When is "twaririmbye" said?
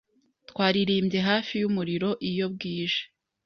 0.49-1.19